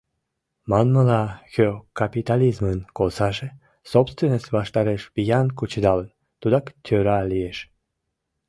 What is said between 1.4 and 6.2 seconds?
кӧ капитализмын косаже, собственность ваштареш виян кучедалын,